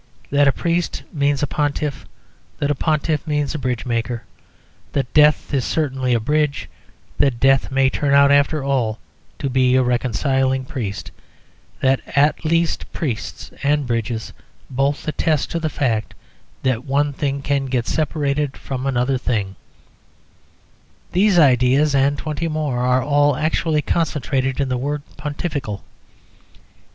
[0.31, 2.07] That a priest means a pontiff,
[2.57, 4.23] that a pontiff means a bridge maker,
[4.93, 6.67] that death is certainly a bridge,
[7.19, 8.97] that death may turn out after all
[9.37, 11.11] to be a reconciling priest,
[11.81, 14.33] that at least priests and bridges
[14.71, 16.15] both attest to the fact
[16.63, 19.55] that one thing can get separated from another thing
[21.11, 25.83] these ideas, and twenty more, are all actually concentrated in the word "pontifical."